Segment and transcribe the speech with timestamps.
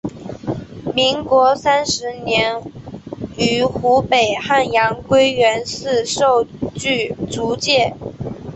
[0.95, 2.59] 民国三十年
[3.37, 6.43] 于湖北汉阳归元寺受
[6.73, 7.93] 具足戒。